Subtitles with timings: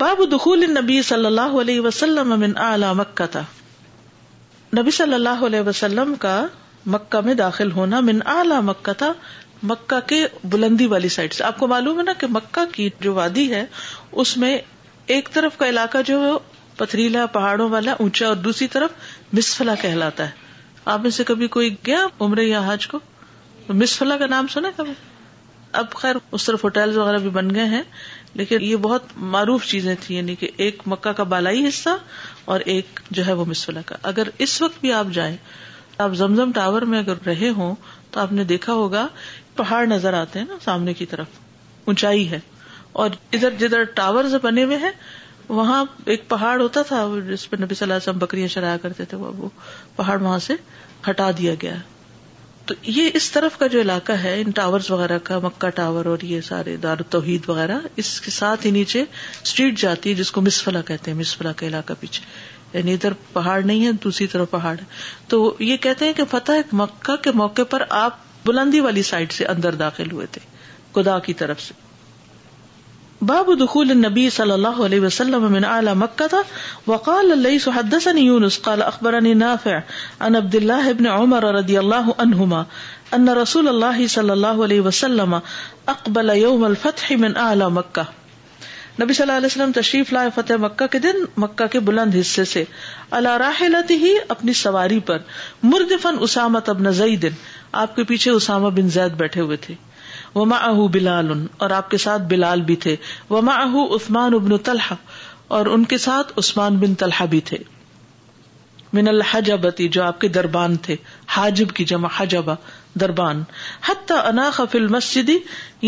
[0.00, 3.40] باب دخول نبی صلی اللہ علیہ وسلم من اعلی مکہ تھا
[4.78, 6.34] نبی صلی اللہ علیہ وسلم کا
[6.94, 9.12] مکہ میں داخل ہونا من اعلی مکہ تھا
[9.72, 10.24] مکہ کے
[10.54, 13.64] بلندی والی سائڈ سے آپ کو معلوم ہے نا کہ مکہ کی جو وادی ہے
[14.24, 14.56] اس میں
[15.16, 16.30] ایک طرف کا علاقہ جو ہے
[16.76, 21.74] پتھریلا پہاڑوں والا اونچا اور دوسری طرف مسفلا کہلاتا ہے آپ میں سے کبھی کوئی
[21.86, 22.98] گیا عمرے یا حج کو
[23.68, 24.92] مسفلا کا نام سنا کبھی
[25.82, 27.82] اب خیر اس طرف ہوٹل وغیرہ بھی بن گئے ہیں
[28.40, 29.02] لیکن یہ بہت
[29.32, 31.96] معروف چیزیں تھیں یعنی کہ ایک مکہ کا بالائی حصہ
[32.54, 35.36] اور ایک جو ہے وہ مسولہ کا اگر اس وقت بھی آپ جائیں
[36.04, 37.74] آپ زمزم ٹاور میں اگر رہے ہوں
[38.10, 39.06] تو آپ نے دیکھا ہوگا
[39.56, 41.38] پہاڑ نظر آتے ہیں نا سامنے کی طرف
[41.86, 42.38] اونچائی ہے
[43.02, 44.90] اور ادھر جدھر ٹاور بنے ہوئے ہیں
[45.48, 49.04] وہاں ایک پہاڑ ہوتا تھا جس پہ نبی صلی اللہ علیہ وسلم بکریاں شرایا کرتے
[49.12, 49.48] تھے وہ
[49.96, 50.54] پہاڑ وہاں سے
[51.08, 51.91] ہٹا دیا گیا ہے
[52.66, 56.24] تو یہ اس طرف کا جو علاقہ ہے ان ٹاور وغیرہ کا مکہ ٹاور اور
[56.32, 60.40] یہ سارے دار توحید وغیرہ اس کے ساتھ ہی نیچے اسٹریٹ جاتی ہے جس کو
[60.48, 62.24] مسفلا کہتے ہیں مسفلا کا علاقہ پیچھے
[62.78, 64.84] یعنی ادھر پہاڑ نہیں ہے دوسری طرف پہاڑ ہے
[65.32, 69.44] تو یہ کہتے ہیں کہ فتح مکہ کے موقع پر آپ بلندی والی سائڈ سے
[69.56, 70.40] اندر داخل ہوئے تھے
[70.94, 71.74] خدا کی طرف سے
[73.30, 76.38] باب دخول النبی صلی اللہ علیہ وسلم من اعلی مکہ تھا
[76.86, 79.74] وقال اللیس حدثنی یونس قال اخبرنی نافع
[80.28, 82.62] ان عبداللہ ابن عمر رضی اللہ عنہما
[83.18, 85.34] ان رسول اللہ صلی اللہ علیہ وسلم
[85.94, 88.02] اقبل یوم الفتح من اعلی مکہ
[89.02, 92.44] نبی صلی اللہ علیہ وسلم تشریف لائے فتح مکہ کے دن مکہ کے بلند حصے
[92.54, 92.64] سے
[93.20, 95.18] اللہ راہلتی ہی اپنی سواری پر
[95.74, 97.40] مردفن اسامہ تبن زئی دن
[97.84, 99.74] آپ کے پیچھے اسامہ بن زید بیٹھے ہوئے تھے
[100.34, 101.32] وما اہ بلال
[101.64, 102.94] اور آپ کے ساتھ بلال بھی تھے
[103.30, 104.96] وما اہ عثمان ابن طلحہ
[105.56, 107.58] اور ان کے ساتھ عثمان بن طلحہ بھی تھے
[108.98, 110.96] من الحجبتی جو آپ کے دربان تھے
[111.36, 112.54] حاجب کی جمع حجبا
[113.00, 113.42] دربان
[113.88, 115.36] حتی انا خفل مسجدی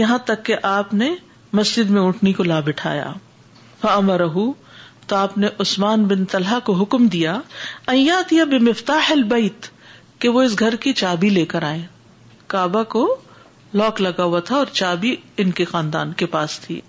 [0.03, 1.15] یہاں تک کہ آپ نے
[1.61, 3.13] مسجد میں اٹھنی کو لا بٹھایا
[3.81, 4.29] فامرہ
[5.07, 7.37] تو آپ نے عثمان بن طلحہ کو حکم دیا
[7.95, 9.67] ایات یا بمفتاح البیت
[10.21, 11.83] کہ وہ اس گھر کی چابی لے کر آئے
[12.55, 13.05] کعبہ کو
[13.81, 16.81] لاک لگا ہوا تھا اور چابی ان کے خاندان کے پاس تھی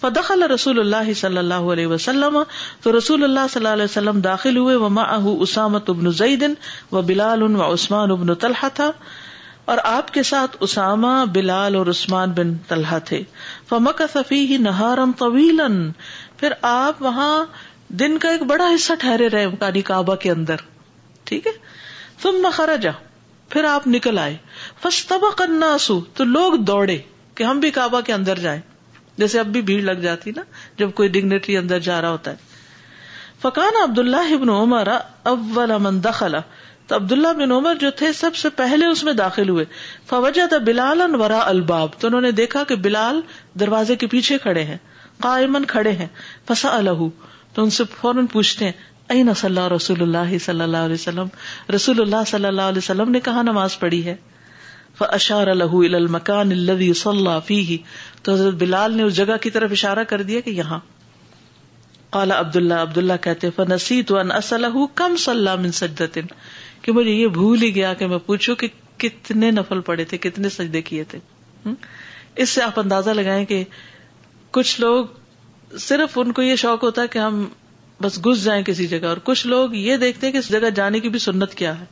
[0.00, 2.38] فدخل رسول اللہ صلی اللہ علیہ وسلم
[2.82, 5.02] تو رسول اللہ صلی اللہ علیہ وسلم داخل ہوئے وما
[5.46, 8.90] اسامت ابن ابن و و بلال عثمان طلحہ تھا
[9.72, 13.22] اور آپ کے ساتھ اسامہ بلال اور عثمان بن طلحہ تھے
[13.68, 15.60] فمک صفی نہارم طویل
[16.40, 17.32] پھر آپ وہاں
[18.02, 20.64] دن کا ایک بڑا حصہ ٹھہرے رہے یعنی کعبہ کے اندر
[21.30, 21.52] ٹھیک ہے
[22.22, 22.90] تم مخارا جا
[23.52, 24.36] پھر آپ نکل آئے
[24.86, 26.96] سو تو لوگ دوڑے
[27.34, 28.60] کہ ہم بھی کعبہ کے اندر جائیں
[29.18, 30.42] جیسے اب بھی بھیڑ لگ جاتی نا
[30.78, 32.48] جب کوئی ڈگنیٹری اندر جا رہا ہوتا ہے
[33.42, 34.94] فکان عبد اللہ
[35.32, 36.40] اب المن دخلا
[36.90, 39.64] تو عبد اللہ عمر جو تھے سب سے پہلے اس میں داخل ہوئے
[40.66, 43.20] بلال ورا الباب تو انہوں نے دیکھا کہ بلال
[43.60, 44.76] دروازے کے پیچھے کھڑے ہیں
[45.26, 46.06] قائمن کھڑے ہیں
[46.48, 47.02] فسا الح
[47.54, 48.72] تو ان سے فوراً پوچھتے ہیں
[49.16, 51.28] این صلی اللہ رسول اللہ صلی اللہ علیہ وسلم
[51.74, 54.14] رسول اللہ صلی اللہ علیہ وسلم نے کہا نماز پڑھی ہے
[55.14, 57.76] اشار المکان الذي صلى فی
[58.22, 60.78] تو حضرت بلال نے اس جگہ کی طرف اشارہ کر دیا کہ یہاں
[62.12, 63.48] عبد عبداللہ عبد اللہ کہتے
[66.96, 68.68] یہ بھول ہی گیا کہ میں پوچھوں کہ
[69.04, 71.18] کتنے نفل پڑے تھے کتنے سجدے کیے تھے
[72.42, 73.62] اس سے آپ اندازہ لگائیں کہ
[74.58, 77.44] کچھ لوگ صرف ان کو یہ شوق ہوتا ہے کہ ہم
[78.02, 81.00] بس گس جائیں کسی جگہ اور کچھ لوگ یہ دیکھتے ہیں کہ اس جگہ جانے
[81.00, 81.84] کی بھی سنت کیا ہے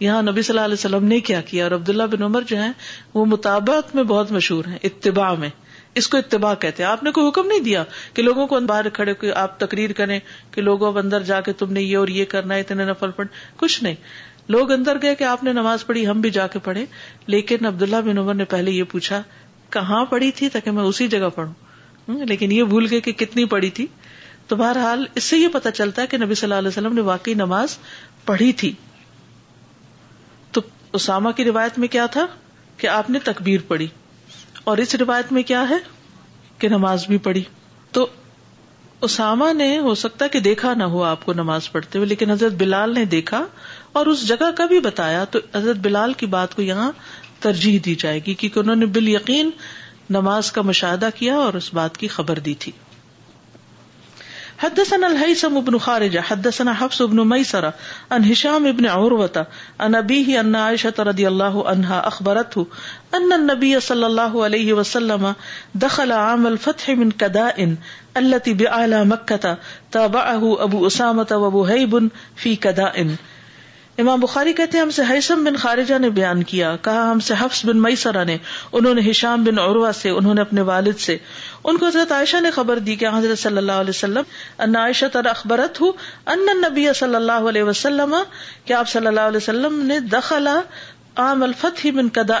[0.00, 2.72] یہاں نبی صلی اللہ علیہ وسلم نے کیا کیا اور عبداللہ بن عمر جو ہیں
[3.14, 5.48] وہ مطابق میں بہت مشہور ہیں اتباع میں
[6.00, 7.82] اس کو اتباع کہتے ہیں آپ نے کوئی حکم نہیں دیا
[8.14, 10.18] کہ لوگوں کو باہر کھڑے کوئی آپ تقریر کریں
[10.50, 13.10] کہ لوگوں اب اندر جا کے تم نے یہ اور یہ کرنا ہے اتنے نفل
[13.16, 13.94] پڑھ پڑ کچھ نہیں
[14.54, 16.84] لوگ اندر گئے کہ آپ نے نماز پڑھی ہم بھی جا کے پڑھے
[17.34, 19.22] لیکن عبداللہ بن عمر نے پہلے یہ پوچھا
[19.76, 23.70] کہاں پڑھی تھی تاکہ میں اسی جگہ پڑھوں لیکن یہ بھول گئے کہ کتنی پڑی
[23.80, 23.86] تھی
[24.48, 27.00] تو بہرحال اس سے یہ پتا چلتا ہے کہ نبی صلی اللہ علیہ وسلم نے
[27.12, 27.76] واقعی نماز
[28.26, 28.72] پڑھی تھی
[30.98, 32.26] اسامہ کی روایت میں کیا تھا
[32.76, 33.86] کہ آپ نے تکبیر پڑھی
[34.70, 35.76] اور اس روایت میں کیا ہے
[36.58, 37.42] کہ نماز بھی پڑھی
[37.98, 38.06] تو
[39.08, 42.52] اسامہ نے ہو سکتا کہ دیکھا نہ ہوا آپ کو نماز پڑھتے ہوئے لیکن حضرت
[42.62, 43.44] بلال نے دیکھا
[44.00, 46.90] اور اس جگہ کا بھی بتایا تو حضرت بلال کی بات کو یہاں
[47.40, 49.50] ترجیح دی جائے گی کیونکہ انہوں نے بال یقین
[50.18, 52.72] نماز کا مشاہدہ کیا اور اس بات کی خبر دی تھی
[54.62, 57.74] حدثنا الهيثم بن خارجة حدثنا حفص بن ميسرة
[58.12, 59.46] عن هشام بن عروة
[59.80, 62.66] عن أبيه أن عائشة رضي الله عنها أخبرته
[63.14, 65.34] أن النبي صلى الله عليه وسلم
[65.74, 67.74] دخل عام الفتح من كداء
[68.16, 69.58] التي بأعلى مكة
[69.92, 72.94] تابعه أبو أسامة وأبو هيب في كداء
[74.00, 77.34] امام بخاری کہتے ہیں ہم سے حیثم بن خارجہ نے بیان کیا کہا ہم سے
[77.38, 78.36] حفظ بن میسرہ نے
[78.80, 81.16] انہوں نے ہشام بن عروہ سے انہوں نے اپنے والد سے
[81.68, 84.22] ان کو حضرت عائشہ نے خبر دی کہ حضرت صلی اللہ علیہ وسلم
[84.66, 85.82] ان عائشہ تر اخبرت
[86.34, 88.14] ان نبی صلی اللہ علیہ وسلم
[88.76, 90.60] آپ صلی اللہ علیہ وسلم نے دخلا
[91.24, 91.44] عام
[91.94, 92.40] بن کدا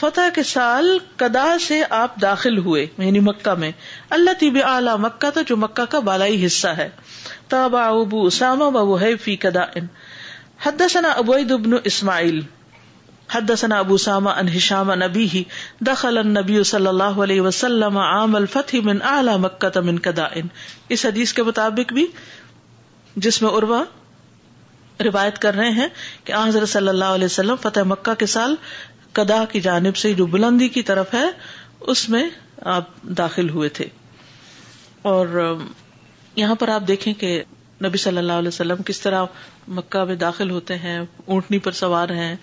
[0.00, 3.70] فتح کے سال کدا سے آپ داخل ہوئے یعنی مکہ میں
[4.16, 6.88] اللہ طب اعلی مکہ تو جو مکہ کا بالائی حصہ ہے
[7.54, 9.64] تاب ابو اسامہ بابو ہے فی کدا
[10.66, 10.80] حد
[11.14, 12.40] ابوید ابن اسماعیل
[13.32, 15.42] حدثنا ابو سامہ ان ہشام نبی ہی
[15.86, 20.46] دخل النبی صلی اللہ علیہ وسلم عام الفتح من اعلی مکہ من قدائن
[20.96, 22.06] اس حدیث کے مطابق بھی
[23.26, 23.82] جس میں عروا
[25.04, 25.86] روایت کر رہے ہیں
[26.24, 28.54] کہ حضر صلی اللہ علیہ وسلم فتح مکہ کے سال
[29.18, 31.24] کدا کی جانب سے جو بلندی کی طرف ہے
[31.94, 32.22] اس میں
[32.76, 33.84] آپ داخل ہوئے تھے
[35.14, 35.26] اور
[36.36, 37.42] یہاں پر آپ دیکھیں کہ
[37.84, 39.24] نبی صلی اللہ علیہ وسلم کس طرح
[39.78, 42.34] مکہ میں داخل ہوتے ہیں اونٹنی پر سوار ہیں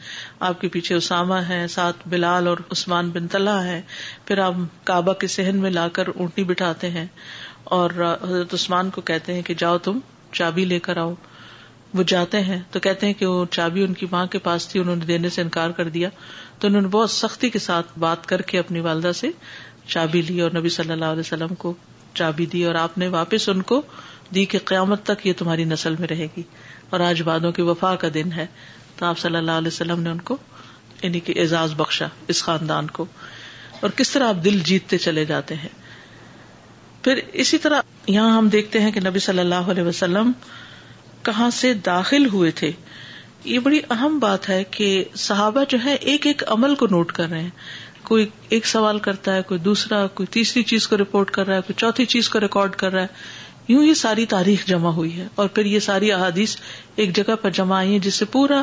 [0.50, 3.82] آپ کے پیچھے اسامہ ہیں ساتھ بلال اور عثمان بن طلح ہے
[4.26, 4.56] پھر آپ
[4.88, 7.06] کعبہ کے صحن میں لا کر اونٹنی بٹھاتے ہیں
[7.80, 7.90] اور
[8.22, 10.00] حضرت عثمان کو کہتے ہیں کہ جاؤ تم
[10.34, 11.14] چابی لے کر آؤ
[11.98, 14.80] وہ جاتے ہیں تو کہتے ہیں کہ وہ چابی ان کی ماں کے پاس تھی
[14.80, 16.10] انہوں نے دینے سے انکار کر دیا
[16.60, 19.30] تو انہوں نے بہت سختی کے ساتھ بات کر کے اپنی والدہ سے
[19.88, 21.74] چابی لی اور نبی صلی اللہ علیہ وسلم کو
[22.14, 23.82] چابی دی اور آپ نے واپس ان کو
[24.36, 26.42] دی کہ قیامت تک یہ تمہاری نسل میں رہے گی
[26.90, 28.46] اور آج بادوں کی وفا کا دن ہے
[28.98, 30.38] تو آپ صلی اللہ علیہ وسلم نے ان کو
[31.02, 33.06] یعنی کہ اعزاز بخشا اس خاندان کو
[33.80, 35.70] اور کس طرح آپ دل جیتتے چلے جاتے ہیں
[37.04, 40.32] پھر اسی طرح یہاں ہم دیکھتے ہیں کہ نبی صلی اللہ علیہ وسلم
[41.24, 42.72] کہاں سے داخل ہوئے تھے
[43.44, 44.88] یہ بڑی اہم بات ہے کہ
[45.28, 47.50] صحابہ جو ہے ایک ایک عمل کو نوٹ کر رہے ہیں
[48.08, 51.62] کوئی ایک سوال کرتا ہے کوئی دوسرا کوئی تیسری چیز کو رپورٹ کر رہا ہے
[51.68, 55.28] کوئی چوتھی چیز کو ریکارڈ کر رہا ہے یوں یہ ساری تاریخ جمع ہوئی ہے
[55.42, 56.56] اور پھر یہ ساری احادیث
[57.04, 58.62] ایک جگہ پر جمع آئی ہے جس سے پورا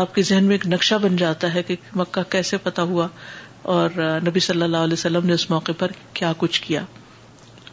[0.00, 3.06] آپ کے ذہن میں ایک نقشہ بن جاتا ہے کہ مکہ کیسے پتا ہوا
[3.76, 6.82] اور نبی صلی اللہ علیہ وسلم نے اس موقع پر کیا کچھ کیا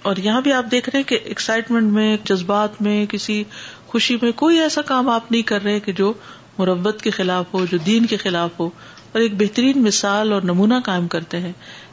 [0.10, 3.44] اور یہاں بھی آپ دیکھ رہے ہیں کہ ایکسائٹمنٹ میں جذبات میں کسی
[3.88, 6.12] خوشی میں کوئی ایسا کام آپ نہیں کر رہے کہ جو
[6.58, 8.66] مربت کے خلاف ہو جو دین کے خلاف ہو
[9.12, 11.52] اور ایک بہترین مثال اور نمونہ قائم کرتے ہیں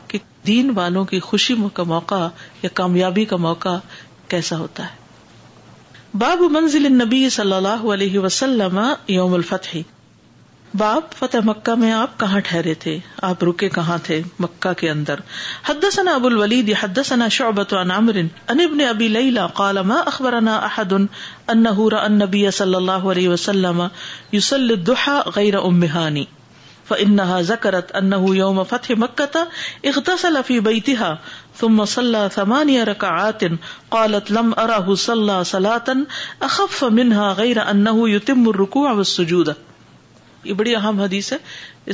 [0.09, 2.27] کہ دین والوں کی خوشی کا موقع
[2.63, 3.77] یا کامیابی کا موقع
[4.35, 8.79] کیسا ہوتا ہے باب منزل نبی صلی اللہ علیہ وسلم
[9.15, 9.77] یوم الفتح
[10.83, 12.95] باب فتح مکہ میں آپ کہاں ٹھہرے تھے
[13.29, 15.21] آپ رکے کہاں تھے مکہ کے اندر
[15.69, 20.37] حدثنا ابو الولید حدثنا شعبت عن نامر ان ابن ابی لالما اخبار
[21.01, 23.83] صلی اللہ علیہ وسلم
[24.39, 24.73] یوسل
[25.37, 25.59] غیر
[26.93, 31.13] أنه يوم فتح بيتها
[31.61, 33.43] تم صلى سمان ركعات
[33.97, 34.53] قالت لم
[34.97, 35.91] صلى صلاح
[36.43, 37.91] أخف منها منہا غیر ان
[38.27, 39.53] تم والسجود
[40.45, 41.39] یہ بڑی اہم حدیث ہے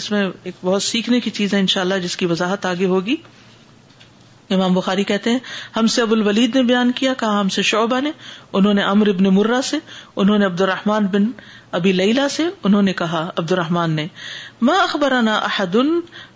[0.00, 0.20] اس میں
[0.50, 3.14] ایک بہت سیکھنے کی چیز ہے ان شاء اللہ جس کی وضاحت آگے ہوگی
[4.54, 5.38] امام بخاری کہتے ہیں
[5.76, 8.10] ہم سے ابو الولید نے بیان کیا کہا ہم سے شعبہ نے
[8.60, 9.76] انہوں نے امر ابن مرہ سے
[10.22, 11.30] انہوں نے عبد الرحمان بن
[11.78, 14.06] ابی لیلا سے انہوں نے کہا عبد الرحمان نے
[14.68, 15.76] ما اخبرنا احد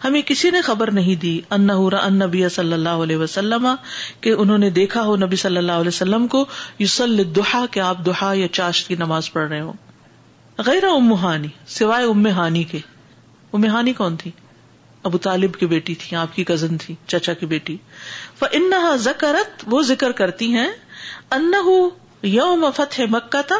[0.05, 3.66] ہمیں کسی نے خبر نہیں دی صلی اللہ علیہ وسلم
[4.26, 6.44] کہ انہوں نے دیکھا ہو نبی صلی اللہ علیہ وسلم کو
[6.78, 9.72] یوسل دہا کہ آپ دہا یا چاش کی نماز پڑھ رہے ہو
[10.66, 12.78] غیر ام ہانی سوائے ام ہانی کے
[13.58, 14.31] ام ہانی کون تھی
[15.11, 17.76] ابو طالب کی بیٹی تھی آپ کی کزن تھی چچا کی بیٹی
[18.58, 20.70] انحا زکرت وہ ذکر کرتی ہیں
[22.32, 23.56] یوم فتح مکہ تھا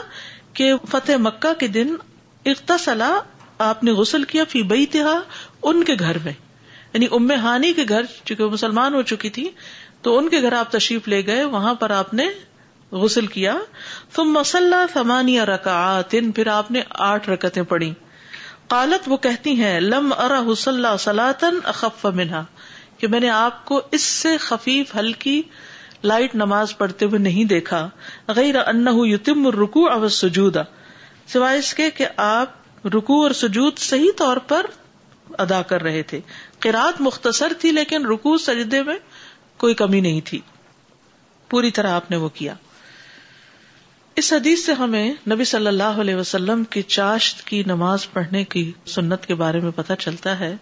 [0.59, 1.95] کہ فتح مکہ کے دن
[2.53, 3.11] اقتصلا
[3.69, 4.63] آپ نے غسل کیا فی
[5.03, 6.33] ان کے گھر میں
[6.93, 9.49] یعنی ام ہانی کے گھر چونکہ مسلمان ہو چکی تھی
[10.03, 12.27] تو ان کے گھر آپ تشریف لے گئے وہاں پر آپ نے
[13.03, 13.55] غسل کیا
[14.15, 17.93] تم مسلح سمانیہ رکعات پھر آپ نے آٹھ رکتے پڑی
[18.75, 22.43] قالت وہ کہتی ہیں لم ارا حسل سلاطن اخف منہا
[23.05, 25.41] کہ میں نے آپ کو اس سے خفیف ہلکی
[26.11, 27.81] لائٹ نماز پڑھتے ہوئے نہیں دیکھا
[28.37, 30.61] غیر ان یتم رکو اور سجودا
[31.33, 34.67] سوائے اس کے کہ آپ رکو اور سجود صحیح طور پر
[35.47, 36.21] ادا کر رہے تھے
[36.67, 38.97] قرآد مختصر تھی لیکن رکو سجدے میں
[39.65, 40.41] کوئی کمی نہیں تھی
[41.51, 42.55] پوری طرح آپ نے وہ کیا
[44.23, 48.65] اس حدیث سے ہمیں نبی صلی اللہ علیہ وسلم کی چاشت کی نماز پڑھنے کی
[48.97, 50.55] سنت کے بارے میں پتہ چلتا ہے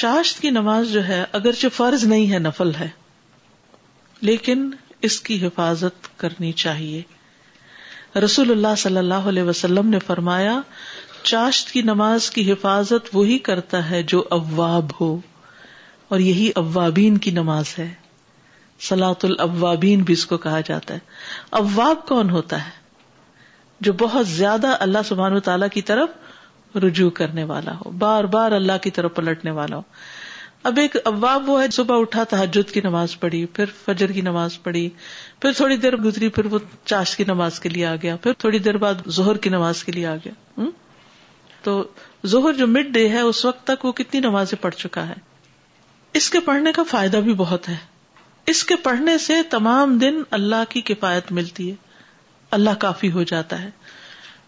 [0.00, 2.88] چاشت کی نماز جو ہے اگرچہ فرض نہیں ہے نفل ہے
[4.30, 4.68] لیکن
[5.08, 10.58] اس کی حفاظت کرنی چاہیے رسول اللہ صلی اللہ علیہ وسلم نے فرمایا
[11.30, 15.08] چاشت کی نماز کی حفاظت وہی کرتا ہے جو اواب ہو
[16.14, 17.92] اور یہی اوابین کی نماز ہے
[18.88, 24.76] سلاۃ الابین بھی اس کو کہا جاتا ہے اواب کون ہوتا ہے جو بہت زیادہ
[24.88, 26.24] اللہ سبحان و تعالی کی طرف
[26.84, 29.82] رجوع کرنے والا ہو بار بار اللہ کی طرف پلٹنے والا ہو
[30.68, 34.62] اب ایک اباب وہ ہے صبح اٹھا تحجد کی نماز پڑھی پھر فجر کی نماز
[34.62, 34.88] پڑھی
[35.42, 36.58] پھر تھوڑی دیر گزری پھر وہ
[36.92, 39.92] چاش کی نماز کے لیے آ گیا پھر تھوڑی دیر بعد ظہر کی نماز کے
[39.92, 40.64] لیے آ گیا
[41.62, 41.74] تو
[42.32, 45.14] زہر جو مڈ ڈے ہے اس وقت تک وہ کتنی نماز پڑھ چکا ہے
[46.20, 47.76] اس کے پڑھنے کا فائدہ بھی بہت ہے
[48.52, 51.74] اس کے پڑھنے سے تمام دن اللہ کی کفایت ملتی ہے
[52.58, 53.70] اللہ کافی ہو جاتا ہے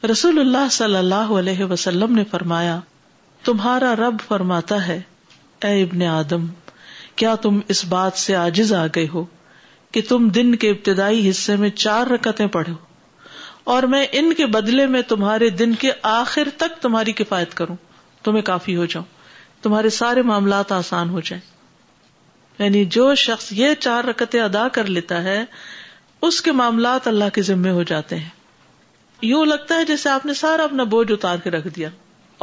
[0.07, 2.78] رسول اللہ صلی اللہ علیہ وسلم نے فرمایا
[3.45, 5.00] تمہارا رب فرماتا ہے
[5.67, 6.45] اے ابن آدم
[7.17, 9.25] کیا تم اس بات سے آجز آ گئے ہو
[9.93, 12.75] کہ تم دن کے ابتدائی حصے میں چار رکتیں پڑھو
[13.75, 17.76] اور میں ان کے بدلے میں تمہارے دن کے آخر تک تمہاری کفایت کروں
[18.25, 19.05] تمہیں کافی ہو جاؤں
[19.62, 21.43] تمہارے سارے معاملات آسان ہو جائیں
[22.64, 25.45] یعنی جو شخص یہ چار رکتے ادا کر لیتا ہے
[26.26, 28.37] اس کے معاملات اللہ کے ذمے ہو جاتے ہیں
[29.26, 31.88] یوں لگتا ہے جیسے آپ نے سارا اپنا بوجھ اتار کے رکھ دیا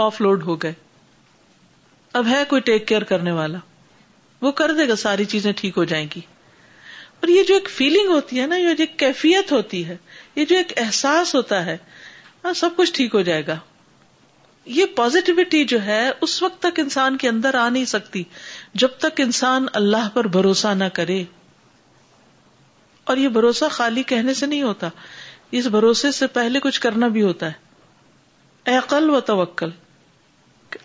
[0.06, 0.74] آف لوڈ ہو گئے
[2.22, 3.58] اب ہے کوئی ٹیک کیئر کرنے والا
[4.42, 6.22] وہ کر دے گا ساری چیزیں ٹھیک ہو جائیں گی
[7.22, 9.96] اور یہ جو ایک فیلنگ ہوتی ہے نا یہ جو ایک کیفیت ہوتی ہے
[10.36, 11.78] یہ جو ایک احساس ہوتا ہے
[12.44, 13.58] ہاں، سب کچھ ٹھیک ہو جائے گا
[14.76, 18.24] یہ پوزیٹیوٹی جو ہے اس وقت تک انسان کے اندر آ نہیں سکتی
[18.84, 21.24] جب تک انسان اللہ پر بھروسہ نہ کرے
[23.12, 24.90] اور یہ بھروسہ خالی کہنے سے نہیں ہوتا
[25.58, 29.70] اس بھروسے سے پہلے کچھ کرنا بھی ہوتا ہے عقل و توکل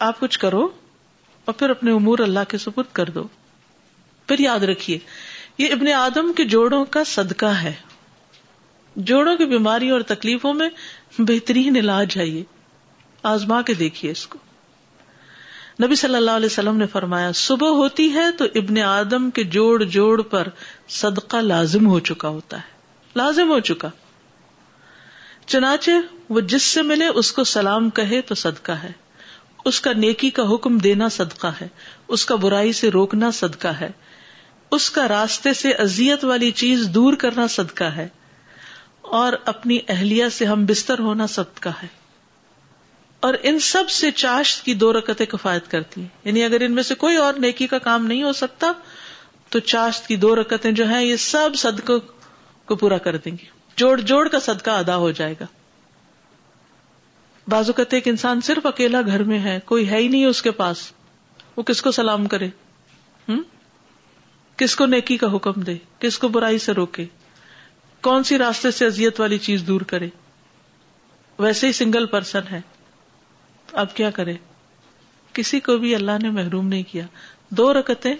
[0.07, 0.67] آپ کچھ کرو
[1.45, 3.23] اور پھر اپنے امور اللہ کے سپرد کر دو
[4.29, 4.99] پھر یاد رکھیے
[5.59, 7.73] یہ ابن آدم کے جوڑوں کا صدقہ ہے
[9.11, 10.69] جوڑوں کی بیماریوں اور تکلیفوں میں
[11.29, 12.43] بہترین علاج ہے یہ
[13.33, 14.39] آزما کے دیکھیے اس کو
[15.85, 19.83] نبی صلی اللہ علیہ وسلم نے فرمایا صبح ہوتی ہے تو ابن آدم کے جوڑ
[19.97, 20.49] جوڑ پر
[21.01, 23.89] صدقہ لازم ہو چکا ہوتا ہے لازم ہو چکا
[25.53, 25.91] چنانچہ
[26.35, 28.91] وہ جس سے ملے اس کو سلام کہے تو صدقہ ہے
[29.71, 31.67] اس کا نیکی کا حکم دینا صدقہ ہے
[32.17, 33.89] اس کا برائی سے روکنا صدقہ ہے
[34.79, 38.07] اس کا راستے سے ازیت والی چیز دور کرنا صدقہ ہے
[39.23, 41.87] اور اپنی اہلیہ سے ہم بستر ہونا صدقہ ہے
[43.29, 46.83] اور ان سب سے چاشت کی دو رکتیں کفایت کرتی ہیں یعنی اگر ان میں
[46.83, 48.73] سے کوئی اور نیکی کا کام نہیں ہو سکتا
[49.55, 51.99] تو چاشت کی دو رکتیں جو ہیں یہ سب صدقوں
[52.69, 55.47] کو پورا کر دیں گے جوڑ جوڑ کا صدقہ ادا ہو جائے گا
[57.51, 60.51] بازو کہتے ایک انسان صرف اکیلا گھر میں ہے کوئی ہے ہی نہیں اس کے
[60.61, 60.91] پاس
[61.57, 62.49] وہ کس کو سلام کرے
[64.59, 67.05] کس کو نیکی کا حکم دے کس کو برائی سے روکے
[68.07, 70.09] کون سی راستے سے ازیت والی چیز دور کرے
[71.45, 72.61] ویسے ہی سنگل پرسن ہے
[73.83, 74.35] اب کیا کرے
[75.33, 77.05] کسی کو بھی اللہ نے محروم نہیں کیا
[77.59, 78.13] دو رکتے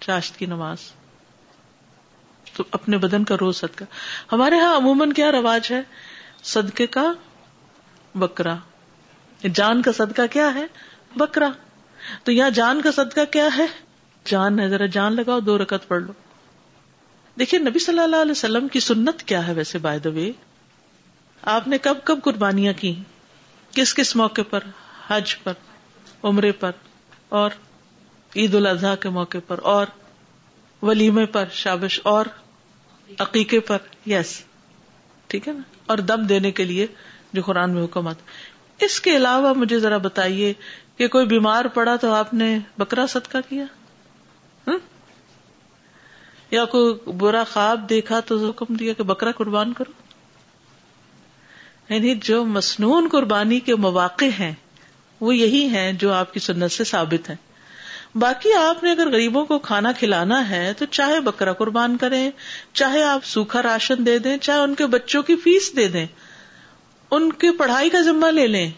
[0.00, 0.78] چاشت کی نماز
[2.58, 3.84] تو اپنے بدن کا روز صدقہ
[4.32, 5.80] ہمارے یہاں عموماً کیا رواج ہے
[6.52, 7.02] صدقے کا
[8.22, 8.54] بکرا
[9.58, 10.64] جان کا صدقہ کیا ہے
[11.22, 11.48] بکرا
[12.24, 13.66] تو یہاں جان جان جان کا صدقہ کیا ہے
[14.56, 16.12] ہے ذرا لگاؤ دو رکت پڑھ لو
[17.38, 20.30] دیکھیے نبی صلی اللہ علیہ وسلم کی سنت کیا ہے ویسے بائی دا وے
[21.54, 22.92] آپ نے کب کب قربانیاں کی
[23.78, 24.64] کس کس موقع پر
[25.10, 25.62] حج پر
[26.32, 26.82] عمرے پر
[27.42, 27.50] اور
[28.36, 29.96] عید الاضحی کے موقع پر اور
[30.88, 32.26] ولیمے پر شابش اور
[33.26, 34.32] عقیقے پر یس
[35.28, 35.62] ٹھیک ہے نا
[35.92, 36.86] اور دم دینے کے لیے
[37.32, 38.18] جو قرآن میں حکومت
[38.86, 40.52] اس کے علاوہ مجھے ذرا بتائیے
[40.96, 43.64] کہ کوئی بیمار پڑا تو آپ نے بکرا صدقہ کیا
[46.50, 49.92] یا کوئی برا خواب دیکھا تو حکم دیا کہ بکرا قربان کرو
[51.92, 54.52] یعنی جو مصنون قربانی کے مواقع ہیں
[55.20, 57.36] وہ یہی ہیں جو آپ کی سنت سے ثابت ہیں
[58.14, 62.30] باقی آپ نے اگر غریبوں کو کھانا کھلانا ہے تو چاہے بکرا قربان کریں
[62.72, 66.06] چاہے آپ سوکھا راشن دے دیں چاہے ان کے بچوں کی فیس دے دیں
[67.16, 68.70] ان کی پڑھائی کا ذمہ لے لیں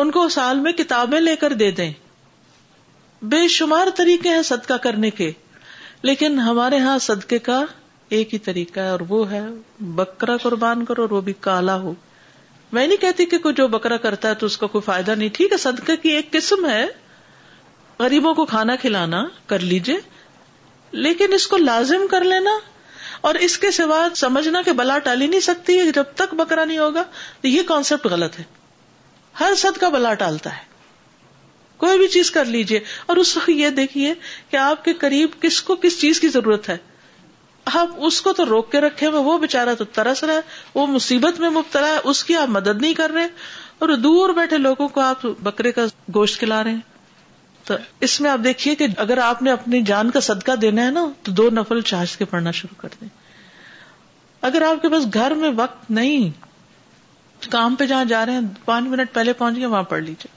[0.00, 1.90] ان کو سال میں کتابیں لے کر دے دیں
[3.34, 5.30] بے شمار طریقے ہیں صدقہ کرنے کے
[6.08, 7.62] لیکن ہمارے ہاں صدقے کا
[8.16, 9.42] ایک ہی طریقہ ہے اور وہ ہے
[10.00, 11.94] بکرا قربان کرو اور وہ بھی کالا ہو
[12.72, 15.28] میں نہیں کہتی کہ کوئی جو بکرا کرتا ہے تو اس کا کوئی فائدہ نہیں
[15.32, 16.84] ٹھیک ہے صدقے کی ایک قسم ہے
[17.98, 19.96] غریبوں کو کھانا کھلانا کر لیجیے
[21.04, 22.58] لیکن اس کو لازم کر لینا
[23.28, 26.64] اور اس کے سوا سمجھنا کہ بلا ٹال ہی نہیں سکتی ہے جب تک بکرا
[26.64, 27.02] نہیں ہوگا
[27.40, 28.44] تو یہ کانسیپٹ غلط ہے
[29.40, 30.64] ہر سد کا بلا ٹالتا ہے
[31.84, 32.80] کوئی بھی چیز کر لیجیے
[33.12, 34.12] اور اس وقت یہ دیکھیے
[34.50, 36.76] کہ آپ کے قریب کس کو کس چیز کی ضرورت ہے
[37.80, 40.40] آپ اس کو تو روک کے رکھے ہوئے وہ بےچارا تو ترس رہا ہے
[40.74, 43.26] وہ مصیبت میں مبتلا ہے اس کی آپ مدد نہیں کر رہے
[43.86, 45.84] اور دور بیٹھے لوگوں کو آپ بکرے کا
[46.14, 46.95] گوشت کھلا رہے ہیں
[47.66, 47.74] تو
[48.06, 51.04] اس میں آپ دیکھیے کہ اگر آپ نے اپنی جان کا صدقہ دینا ہے نا
[51.22, 53.08] تو دو نفل چاہج کے پڑھنا شروع کر دیں
[54.48, 56.28] اگر آپ کے پاس گھر میں وقت نہیں
[57.50, 60.34] کام پہ جہاں جا رہے ہیں پانچ منٹ پہلے پہنچ گئے وہاں پڑھ لیجیے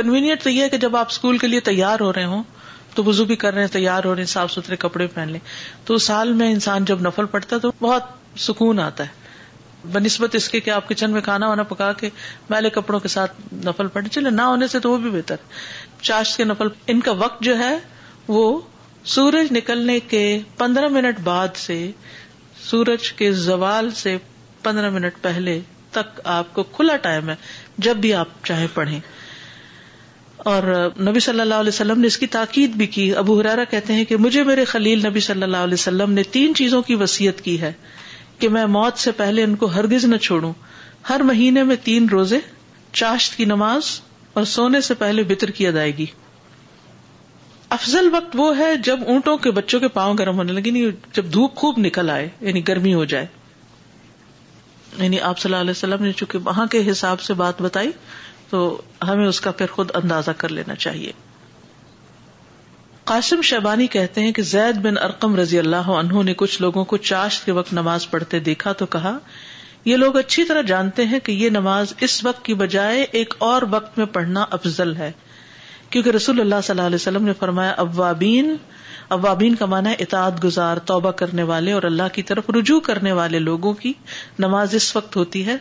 [0.00, 2.42] کنوینئنٹ تو یہ ہے کہ جب آپ اسکول کے لیے تیار ہو رہے ہوں
[2.94, 5.40] تو وزو بھی کر رہے ہیں تیار ہو رہے ہیں صاف ستھرے کپڑے پہن لیں
[5.84, 9.24] تو سال میں انسان جب نفل پڑتا ہے تو بہت سکون آتا ہے
[9.92, 12.08] بہ نسبت اس کے کہ آپ کچن میں کھانا وانا پکا کے
[12.50, 13.34] میلے کپڑوں کے ساتھ
[13.66, 15.34] نفل پڑے چلے نہ ہونے سے تو وہ بھی بہتر
[16.02, 17.76] چاشت کے نفل ان کا وقت جو ہے
[18.28, 18.42] وہ
[19.14, 20.22] سورج نکلنے کے
[20.58, 21.78] پندرہ منٹ بعد سے
[22.68, 24.16] سورج کے زوال سے
[24.62, 25.58] پندرہ منٹ پہلے
[25.92, 27.34] تک آپ کو کھلا ٹائم ہے
[27.86, 28.98] جب بھی آپ چاہے پڑھیں
[30.52, 30.62] اور
[31.08, 34.04] نبی صلی اللہ علیہ وسلم نے اس کی تاکید بھی کی ابو ہرارا کہتے ہیں
[34.08, 37.60] کہ مجھے میرے خلیل نبی صلی اللہ علیہ وسلم نے تین چیزوں کی وسیعت کی
[37.60, 37.72] ہے
[38.38, 40.52] کہ میں موت سے پہلے ان کو ہرگز نہ چھوڑوں
[41.08, 42.38] ہر مہینے میں تین روزے
[43.00, 43.90] چاشت کی نماز
[44.36, 46.04] اور سونے سے پہلے بتر کی ادائیگی
[47.76, 50.84] افضل وقت وہ ہے جب اونٹوں کے بچوں کے پاؤں گرم ہونے لگے یعنی
[51.16, 53.26] جب دھوپ خوب نکل آئے یعنی گرمی ہو جائے
[54.98, 57.90] یعنی آپ صلی اللہ علیہ وسلم نے چونکہ وہاں کے حساب سے بات بتائی
[58.50, 58.60] تو
[59.08, 61.12] ہمیں اس کا پھر خود اندازہ کر لینا چاہیے
[63.12, 66.96] قاسم شیبانی کہتے ہیں کہ زید بن ارقم رضی اللہ عنہ نے کچھ لوگوں کو
[67.10, 69.18] چاشت کے وقت نماز پڑھتے دیکھا تو کہا
[69.90, 73.62] یہ لوگ اچھی طرح جانتے ہیں کہ یہ نماز اس وقت کی بجائے ایک اور
[73.70, 75.10] وقت میں پڑھنا افضل ہے
[75.90, 78.54] کیونکہ رسول اللہ صلی اللہ علیہ وسلم نے فرمایا اوابین
[79.16, 83.38] اوابین کا مانا اطاعت گزار توبہ کرنے والے اور اللہ کی طرف رجوع کرنے والے
[83.38, 83.92] لوگوں کی
[84.46, 85.56] نماز اس وقت ہوتی ہے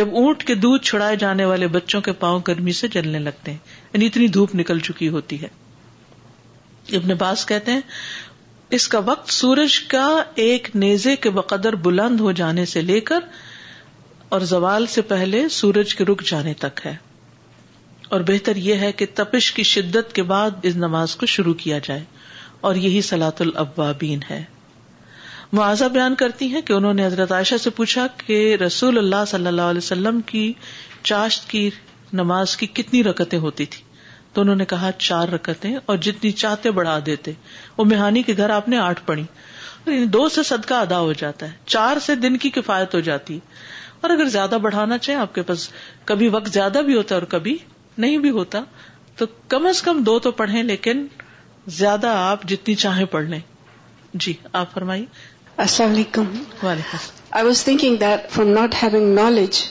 [0.00, 3.92] جب اونٹ کے دودھ چھڑائے جانے والے بچوں کے پاؤں گرمی سے جلنے لگتے ہیں
[3.92, 5.48] یعنی اتنی دھوپ نکل چکی ہوتی ہے
[6.96, 7.80] ابن باز کہتے ہیں
[8.80, 10.06] اس کا وقت سورج کا
[10.46, 13.20] ایک نیزے کے بقدر بلند ہو جانے سے لے کر
[14.36, 16.94] اور زوال سے پہلے سورج کے رک جانے تک ہے
[18.16, 21.78] اور بہتر یہ ہے کہ تپش کی شدت کے بعد اس نماز کو شروع کیا
[21.84, 22.02] جائے
[22.68, 23.42] اور یہی سلاۃ
[24.30, 24.42] ہے
[25.58, 29.46] معاذہ بیان کرتی ہیں کہ انہوں نے حضرت عائشہ سے پوچھا کہ رسول اللہ صلی
[29.46, 30.52] اللہ علیہ وسلم کی
[31.10, 31.68] چاشت کی
[32.20, 33.82] نماز کی کتنی رکتیں ہوتی تھی
[34.32, 37.32] تو انہوں نے کہا چار رکتیں اور جتنی چاہتے بڑھا دیتے
[37.76, 39.24] وہ مہانی کے گھر آپ نے آٹھ پڑھی
[39.86, 43.34] یعنی دو سے صدقہ ادا ہو جاتا ہے چار سے دن کی کفایت ہو جاتی
[43.34, 43.56] ہے
[44.00, 45.68] اور اگر زیادہ بڑھانا چاہیں آپ کے پاس
[46.10, 47.56] کبھی وقت زیادہ بھی ہوتا ہے اور کبھی
[48.04, 48.60] نہیں بھی ہوتا
[49.16, 51.06] تو کم از کم دو تو پڑھیں لیکن
[51.80, 53.40] زیادہ آپ جتنی چاہیں پڑھ لیں
[54.24, 55.04] جی آپ فرمائیے
[55.62, 56.30] السلام علیکم
[56.62, 59.62] وعلیکم I was thinking that from not having knowledge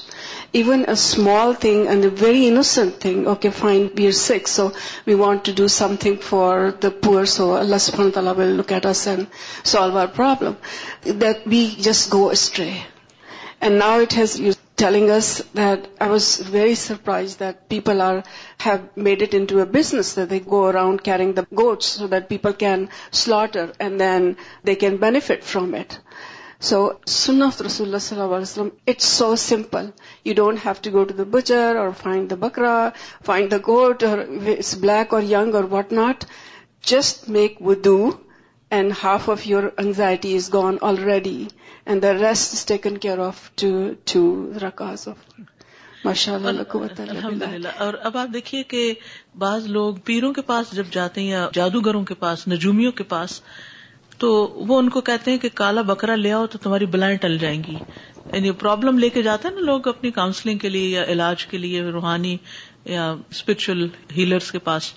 [0.53, 4.71] Even a small thing and a very innocent thing, okay, fine, we are sick, so
[5.05, 8.71] we want to do something for the poor, so Allah subhanahu wa ta'ala will look
[8.71, 9.27] at us and
[9.63, 10.57] solve our problem.
[11.05, 12.83] That we just go astray.
[13.59, 18.07] And now it has, you're telling us that, I was very surprised that people
[18.65, 22.29] have made it into a business, that they go around carrying the goats so that
[22.29, 25.99] people can slaughter and then they can benefit from it.
[26.65, 26.77] So
[27.13, 29.89] سنف رسول وسلم it's so simple
[30.25, 32.71] you don't have to go to the butcher or find the bakra
[33.25, 34.17] find the goat or
[34.81, 36.23] black or young or what not
[36.91, 38.09] just make vow
[38.77, 41.43] and half of your anxiety is gone already
[41.85, 45.39] and the rest is taken care of those of
[46.05, 48.91] ماشاء اللہ اور اب آپ دیکھیے کہ
[49.39, 53.41] بعض لوگ پیروں کے پاس جب جاتے ہیں یا جادوگروں کے پاس نجومیوں کے پاس
[54.21, 54.27] تو
[54.67, 57.61] وہ ان کو کہتے ہیں کہ کالا بکرا لے آؤ تو تمہاری بلائیں ٹل جائیں
[57.67, 61.45] گی یعنی پرابلم لے کے جاتے ہیں نا لوگ اپنی کاؤنسلنگ کے لیے یا علاج
[61.51, 62.35] کے لیے روحانی
[62.95, 64.91] یا اسپرچل ہیلرس کے پاس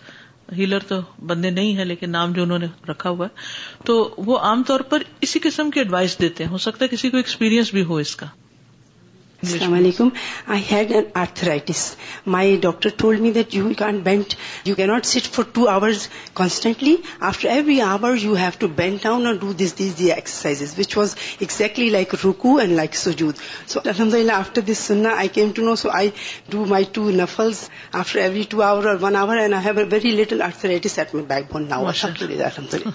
[0.58, 0.96] ہیلر تو
[1.32, 3.96] بندے نہیں ہیں لیکن نام جو انہوں نے رکھا ہوا ہے تو
[4.30, 7.16] وہ عام طور پر اسی قسم کی ایڈوائس دیتے ہیں ہو سکتا ہے کسی کو
[7.16, 8.26] ایکسپیرینس بھی ہو اس کا
[9.44, 10.08] السلام علیکم
[10.54, 11.82] I had an arthritis
[12.34, 16.06] my doctor told me that you can bend you can not sit for two hours
[16.40, 16.94] constantly
[17.28, 20.96] after every hour you have to bend down اور do this these the exercise which
[20.98, 23.34] was exactly like ruku and like sujood
[23.66, 26.10] so الحمد للہ after this sunnah I came to know so I
[26.52, 27.68] do my two nafls
[28.00, 31.14] after every two hour اور one hour and I have a very little arthritis at
[31.14, 32.88] my backbone now الحمد للہ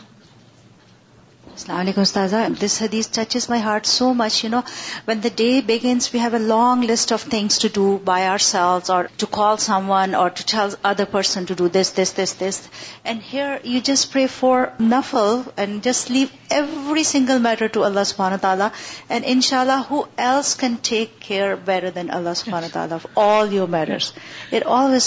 [1.56, 4.60] السلام علیکم Ustadha this hadith touches my heart so much you know
[5.08, 8.89] when the day begins we have a long list of things to do by ourselves
[9.20, 9.58] to call
[9.89, 12.60] someone اور to other person to do this this this this
[13.04, 18.04] and here you just pray for nafl and just leave every single matter to Allah
[18.12, 18.68] سبحانہ تعالیٰ
[19.08, 23.08] and ان شاء اللہ who else can take care better than Allah سبحانہ تعالیٰ of
[23.28, 24.12] all your matters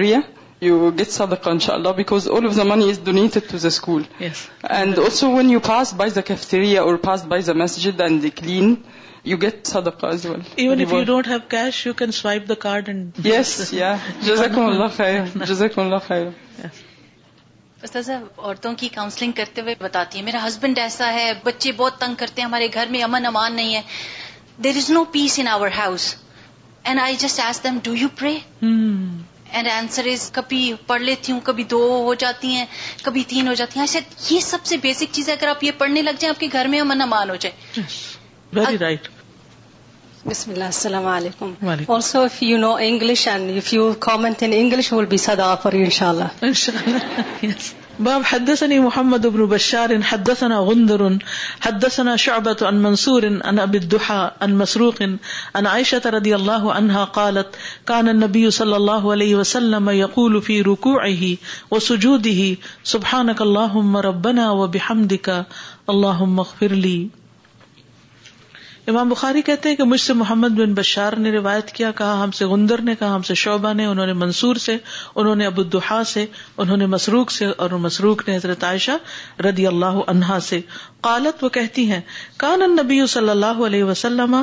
[0.67, 4.03] you get sadaqah inshallah because all of the money is donated to the school.
[4.25, 4.49] Yes.
[4.79, 4.99] And yes.
[5.07, 8.77] also when you pass by the cafeteria or pass by the masjid and they clean,
[9.33, 10.43] you get sadaqah as well.
[10.59, 10.83] Even reward.
[10.87, 13.19] if you don't have cash, you can swipe the card and...
[13.31, 14.01] Yes, yeah.
[14.29, 15.27] Jazakum Allah khair.
[15.55, 16.35] Jazakum Allah khair.
[17.87, 22.15] استاذہ عورتوں کی counselling کرتے ہوئے بتاتی ہیں میرا husband ایسا ہے بچے بہت تنگ
[22.19, 23.81] کرتے ہیں ہمارے گھر میں امن امان نہیں ہے
[24.65, 26.15] there is no peace in our house
[26.91, 28.37] and I just ask them do you pray
[29.53, 32.65] and answer is کبھی پڑھ لیتی ہوں کبھی دو ہو جاتی ہیں
[33.05, 34.01] کبھی تین ہو جاتی ہیں ایسے
[34.35, 36.69] یہ سب سے بیسک چیز ہے اگر آپ یہ پڑھنے لگ جائیں آپ کے گھر
[36.75, 39.09] میں امن امان ہو رائٹ
[40.27, 44.93] بسم اللہ السلام علیکم also if you know English and if you comment in English
[44.93, 46.49] will be سدا سدافر ان شاء اللہ
[48.05, 51.03] باب حدثني محمد بن بشار حدثنا غندر
[51.61, 55.03] حدثنا شعبة عن منصور عن أبي الدحى عن مسروق
[55.57, 57.57] عن عائشة رضي الله عنها قالت
[57.89, 61.37] كان النبي صلى الله عليه وسلم يقول في ركوعه
[61.71, 62.51] وسجوده
[62.97, 66.97] سبحانك اللهم ربنا وبحمدك اللهم اغفر لي
[68.91, 72.31] امام بخاری کہتے ہیں کہ مجھ سے محمد بن بشار نے روایت کیا کہا ہم
[72.39, 74.77] سے غندر نے کہا ہم سے شعبہ نے انہوں نے منصور سے
[75.23, 76.25] انہوں نے ابو دہا سے
[76.65, 78.99] انہوں نے مسروق سے اور مسروق نے حضرت عائشہ
[79.45, 80.61] ردی اللہ عنہا سے
[81.07, 82.01] قالت وہ کہتی ہیں
[82.41, 84.35] کان النبی صلی اللہ علیہ وسلم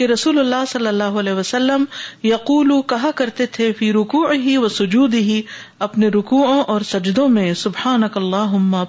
[0.00, 1.84] کے رسول اللہ صلی اللہ علیہ وسلم
[2.24, 5.40] یقول کہا کرتے تھے فی رکو ہی و سجود ہی
[5.86, 8.06] اپنے رکو اور سجدوں میں سبحان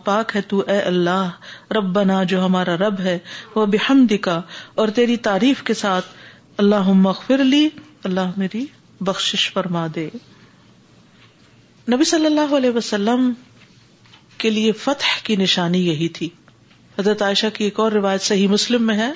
[0.06, 3.18] پاک ہے تو اے اللہ جو ہمارا رب ہے
[3.56, 4.40] وہ بےحم کا
[4.82, 6.14] اور تیری تعریف کے ساتھ
[6.64, 6.90] اللہ
[7.44, 7.68] لی
[8.10, 8.66] اللہ میری
[9.10, 10.08] بخشش فرما دے
[11.94, 13.30] نبی صلی اللہ علیہ وسلم
[14.44, 16.30] کے لیے فتح کی نشانی یہی تھی
[16.98, 19.12] حضرت عائشہ کی ایک اور روایت صحیح مسلم میں ہے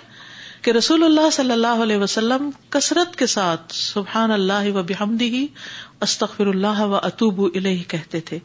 [0.62, 5.46] کہ رسول اللہ صلی اللہ علیہ وسلم کثرت کے ساتھ سبحان اللہ و بحمدی
[6.08, 8.40] استخر اللہ و اطوب الہ کہتے تھے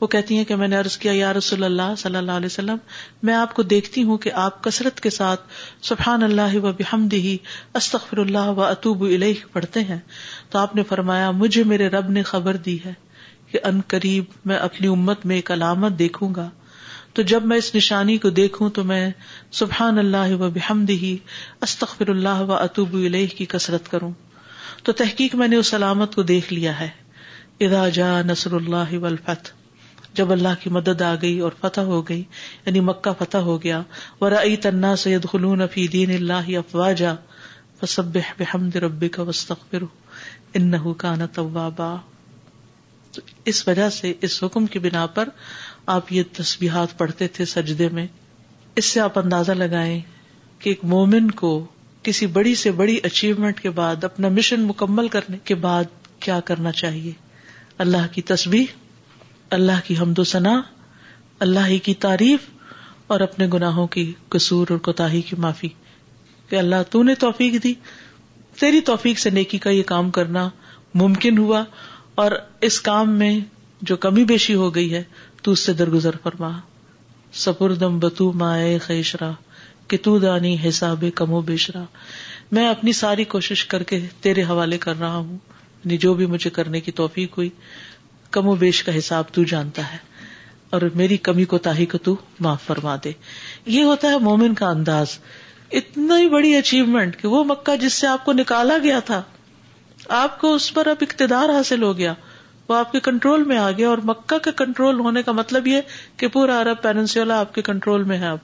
[0.00, 2.76] وہ کہتی ہیں کہ میں نے عرض کیا یا رسول اللہ صلی اللہ علیہ وسلم
[3.28, 5.46] میں آپ کو دیکھتی ہوں کہ آپ کثرت کے ساتھ
[5.88, 7.36] سبحان اللہ و بحمدی
[7.82, 9.98] استخر اللہ و اطوب الہ پڑھتے ہیں
[10.50, 12.92] تو آپ نے فرمایا مجھے میرے رب نے خبر دی ہے
[13.50, 16.48] کہ ان قریب میں اپنی امت میں ایک علامت دیکھوں گا
[17.18, 19.00] تو جب میں اس نشانی کو دیکھوں تو میں
[19.60, 21.16] سبحان اللہ و بحمد ہی
[21.66, 24.10] استخر اللہ و اطوب الہ کی کثرت کروں
[24.84, 26.88] تو تحقیق میں نے اس علامت کو دیکھ لیا ہے
[27.66, 29.10] ادا جا اللہ اللہ و
[30.20, 30.28] جب
[30.62, 32.22] کی مدد آ گئی اور فتح ہو گئی
[32.66, 33.82] یعنی مکہ فتح ہو گیا
[34.20, 38.02] ورا تنا سید خلون افی دین اللہ افوا جا و
[39.16, 39.88] واستغفر
[40.54, 41.94] انه کا توابا
[43.16, 45.28] تو اس وجہ سے اس حکم کی بنا پر
[45.94, 48.06] آپ یہ تسبیحات پڑھتے تھے سجدے میں
[48.80, 50.00] اس سے آپ اندازہ لگائیں
[50.60, 51.52] کہ ایک مومن کو
[52.08, 55.84] کسی بڑی سے بڑی اچیومنٹ کے بعد اپنا مشن مکمل کرنے کے بعد
[56.26, 57.12] کیا کرنا چاہیے
[57.86, 58.74] اللہ کی تسبیح
[59.58, 60.54] اللہ کی حمد و ثنا
[61.46, 62.48] اللہ کی تعریف
[63.14, 65.68] اور اپنے گناہوں کی قصور اور کوتا کی معافی
[66.48, 67.72] کہ اللہ تو نے توفیق دی
[68.60, 70.48] تیری توفیق سے نیکی کا یہ کام کرنا
[71.02, 71.64] ممکن ہوا
[72.22, 72.32] اور
[72.68, 73.38] اس کام میں
[73.90, 75.02] جو کمی بیشی ہو گئی ہے
[75.42, 76.50] تو اس سے درگزر فرما
[77.44, 79.30] سپر دم بتو مائے خیشرا
[80.22, 81.82] دانی حساب کمو بیشرا
[82.56, 85.32] میں اپنی ساری کوشش کر کے تیرے حوالے کر رہا ہوں
[85.84, 87.48] یعنی جو بھی مجھے کرنے کی توفیق ہوئی
[88.36, 89.96] کم و بیش کا حساب تو جانتا ہے
[90.76, 92.14] اور میری کمی کو تاہی کو تو
[92.46, 93.12] معاف فرما دے
[93.76, 95.18] یہ ہوتا ہے مومن کا انداز
[95.80, 99.22] اتنا ہی بڑی اچیومنٹ کہ وہ مکہ جس سے آپ کو نکالا گیا تھا
[100.22, 102.14] آپ کو اس پر اب اقتدار حاصل ہو گیا
[102.68, 105.94] وہ آپ کے کنٹرول میں آ گیا اور مکہ کے کنٹرول ہونے کا مطلب یہ
[106.20, 108.38] کہ پورا عرب پیننسولا آپ کے کنٹرول میں ہے اب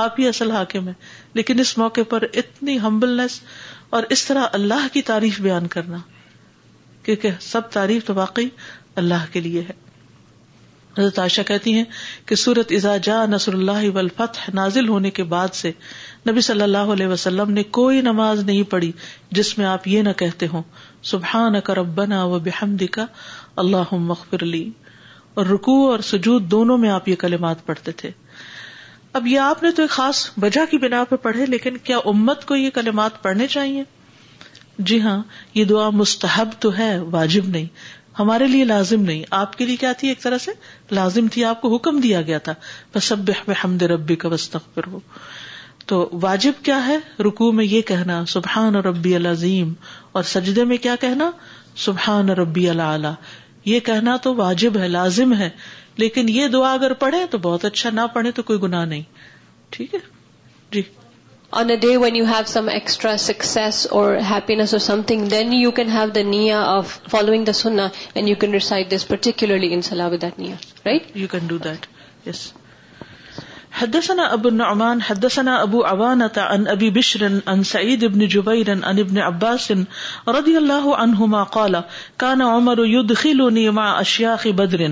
[0.00, 0.88] آپ ہی اصل حاکم
[1.34, 3.40] لیکن اس موقع پر اتنی ہمبلنس
[3.98, 5.96] اور اس طرح اللہ کی تعریف بیان کرنا
[7.04, 8.48] کیونکہ سب تعریف تو واقعی
[9.04, 9.78] اللہ کے لیے ہے
[11.22, 11.82] عائشہ کہتی ہیں
[12.26, 12.72] کہ سورت
[13.04, 15.70] جا نصر اللہ والفتح نازل ہونے کے بعد سے
[16.30, 18.90] نبی صلی اللہ علیہ وسلم نے کوئی نماز نہیں پڑھی
[19.38, 20.62] جس میں آپ یہ نہ کہتے ہوں
[21.12, 23.06] سبحان کا ربنا و بحمد کا
[23.60, 24.62] اللہ مغفر لی
[25.40, 28.10] اور رکو اور سجود دونوں میں آپ یہ کلمات پڑھتے تھے
[29.18, 32.44] اب یہ آپ نے تو ایک خاص وجہ کی بنا پہ پڑھے لیکن کیا امت
[32.50, 33.82] کو یہ کلمات پڑھنے چاہیے
[34.90, 35.18] جی ہاں
[35.54, 37.66] یہ دعا مستحب تو ہے واجب نہیں
[38.18, 40.52] ہمارے لیے لازم نہیں آپ کے لیے کیا تھی ایک طرح سے
[41.00, 42.54] لازم تھی آپ کو حکم دیا گیا تھا
[42.94, 43.12] بس
[43.64, 44.28] حمد ربی کا
[44.86, 45.00] ہو
[45.92, 46.96] تو واجب کیا ہے
[47.26, 49.72] رکو میں یہ کہنا سبحان ربی العظیم
[50.18, 51.30] اور سجدے میں کیا کہنا
[51.84, 53.06] سبحان ربی اللہ
[53.72, 55.48] یہ کہنا تو واجب ہے لازم ہے
[56.02, 59.06] لیکن یہ دعا اگر پڑھے تو بہت اچھا نہ پڑھے تو کوئی گناہ نہیں
[59.76, 60.00] ٹھیک ہے
[60.76, 60.82] جی
[61.60, 65.70] on a day when you have some extra six اور ہیپینےس اور something then you
[65.78, 69.82] can have the niyyah of following the sunnah and you can recite this particularly in
[69.90, 70.56] salah with that niyyah
[70.86, 71.86] right you can do that
[72.28, 72.46] yes
[73.80, 79.18] حدثنا ابو النعمان حدثنا ابو عوانة عن ابي بشر عن سعيد بن جبير عن ابن
[79.26, 79.72] عباس
[80.36, 81.78] رضي الله عنهما قال
[82.26, 84.86] كان عمر يدخلني مع اشياخ بدر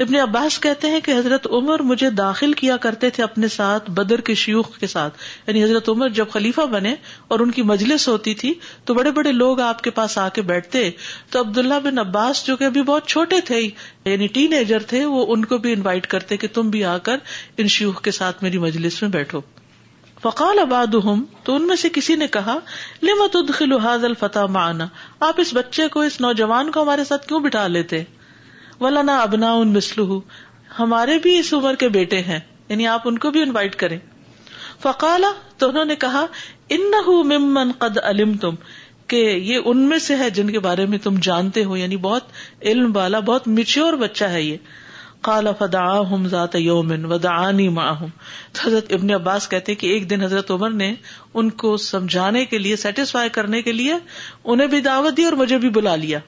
[0.00, 4.20] ابن عباس کہتے ہیں کہ حضرت عمر مجھے داخل کیا کرتے تھے اپنے ساتھ بدر
[4.28, 6.94] کے شیوخ کے ساتھ یعنی حضرت عمر جب خلیفہ بنے
[7.34, 8.52] اور ان کی مجلس ہوتی تھی
[8.90, 10.88] تو بڑے بڑے لوگ آپ کے پاس آ کے بیٹھتے
[11.30, 15.24] تو عبداللہ بن عباس جو کہ ابھی بہت چھوٹے تھے یعنی ٹین ایجر تھے وہ
[15.34, 17.18] ان کو بھی انوائٹ کرتے کہ تم بھی آ کر
[17.56, 19.40] ان شیوخ کے ساتھ میری مجلس میں بیٹھو
[20.22, 20.94] فقال اباد
[21.44, 22.56] تو ان میں سے کسی نے کہا
[23.02, 24.86] لمت الحاظ الفتح معنا
[25.28, 28.02] آپ اس بچے کو اس نوجوان کو ہمارے ساتھ کیوں بٹھا لیتے
[28.82, 29.48] ولا ان ابنا
[30.78, 33.98] ہمارے بھی اس عمر کے بیٹے ہیں یعنی آپ ان کو بھی انوائٹ کریں
[34.84, 36.24] فقالا تو انہوں نے کہا
[36.76, 36.90] ان
[37.34, 38.54] ممن قد علم تم
[39.12, 42.30] کہ یہ ان میں سے ہے جن کے بارے میں تم جانتے ہو یعنی بہت
[42.30, 43.20] بہت علم والا
[43.58, 44.72] میچیور بچہ ہے یہ
[45.28, 45.84] کالا فدا
[46.34, 48.08] ذات یوم تو
[48.60, 50.92] حضرت ابن عباس کہتے کہ ایک دن حضرت عمر نے
[51.42, 53.98] ان کو سمجھانے کے لیے سیٹسفائی کرنے کے لیے
[54.52, 56.20] انہیں بھی دعوت دی اور مجھے بھی بلا لیا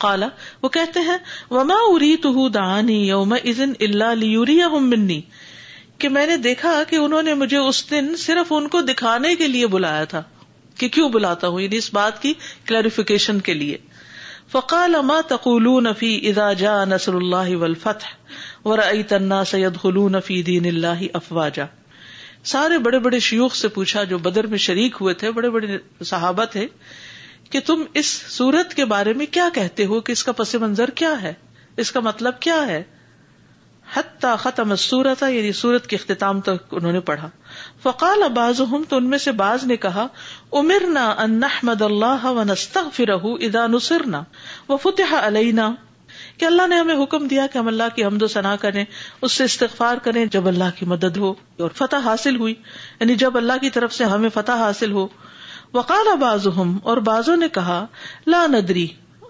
[0.00, 0.28] کالا
[0.62, 1.16] وہ کہتے ہیں
[1.50, 4.58] وما اری تو دانی یوم ازن اللہ لیوری
[4.92, 5.20] منی
[6.04, 9.46] کہ میں نے دیکھا کہ انہوں نے مجھے اس دن صرف ان کو دکھانے کے
[9.48, 10.22] لیے بلایا تھا
[10.80, 12.32] کہ کیوں بلاتا ہوں یعنی اس بات کی
[12.66, 13.76] کلیریفیکیشن کے لیے
[14.52, 18.12] فقال ما تقولون فی اذا جاء نصر اللہ والفتح
[18.66, 21.64] ورأیت الناس يدخلون فی دین اللہ افواجا
[22.52, 25.76] سارے بڑے بڑے شیوخ سے پوچھا جو بدر میں شریک ہوئے تھے بڑے بڑے
[26.10, 26.66] صحابہ تھے
[27.50, 28.06] کہ تم اس
[28.36, 31.32] سورت کے بارے میں کیا کہتے ہو کہ اس کا پس منظر کیا ہے
[31.82, 32.82] اس کا مطلب کیا ہے
[34.20, 35.50] ختم سورت ہے یعنی
[35.96, 37.28] اختتام تک انہوں نے پڑھا
[37.82, 38.22] فقال
[38.88, 40.06] تو ان میں سے باز نے کہا
[40.60, 40.70] ان
[41.80, 44.22] اللہ و فرح ادا نسر نہ
[44.82, 45.62] فتح علیہ
[46.46, 48.84] اللہ نے ہمیں حکم دیا کہ ہم اللہ کی حمد و ثنا کرے
[49.28, 51.32] اس سے استغفار کریں جب اللہ کی مدد ہو
[51.66, 52.54] اور فتح حاصل ہوئی
[53.00, 55.06] یعنی جب اللہ کی طرف سے ہمیں فتح حاصل ہو
[55.76, 56.46] وقال اباز
[56.92, 57.78] اور بازو نے کہا
[58.34, 58.86] لا ندری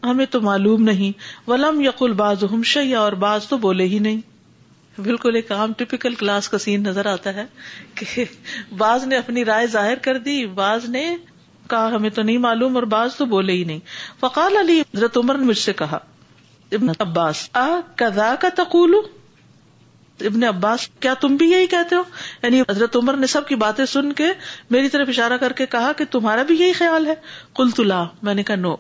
[0.08, 1.12] ہمیں تو معلوم نہیں
[1.50, 4.20] ولم یقل باز شیا اور باز تو بولے ہی نہیں
[5.06, 7.44] بالکل ایک عام ٹپیکل کلاس کا سین نظر آتا ہے
[8.00, 8.24] کہ
[8.82, 11.04] باز نے اپنی رائے ظاہر کر دی باز نے
[11.72, 13.80] کہا ہمیں تو نہیں معلوم اور بعض تو بولے ہی نہیں
[14.20, 15.98] فقال علی حضرت عمر نے مجھ سے کہا
[16.78, 17.48] ابن عباس
[18.44, 19.00] کا تقولو
[20.24, 22.02] ابن عباس کیا تم بھی یہی کہتے ہو
[22.42, 24.26] یعنی حضرت عمر نے سب کی باتیں سن کے
[24.70, 27.14] میری طرف اشارہ کر کے کہا کہ تمہارا بھی یہی خیال ہے
[27.56, 28.74] کل تلا میں نے کہا نو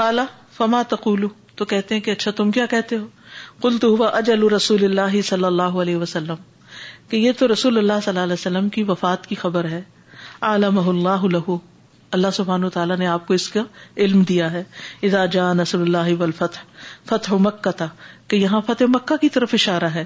[0.00, 0.24] کالا
[0.56, 3.06] فما تقولو تو کہتے ہیں کہ اچھا تم کیا کہتے ہو
[3.62, 6.46] کل تو ہوا اجل اللہ صلی اللہ علیہ وسلم
[7.10, 9.82] کہ یہ تو رسول اللہ صلی اللہ علیہ وسلم کی وفات کی خبر ہے
[10.50, 11.50] عالم اللہ الح
[12.16, 13.60] اللہ سبحان تعالیٰ نے آپ کو اس کا
[14.04, 14.62] علم دیا ہے
[15.56, 16.56] نسل اللہ ولفت
[17.08, 17.88] فتح مکہ تھا
[18.28, 20.04] کہ یہاں فتح مکہ کی طرف اشارہ ہے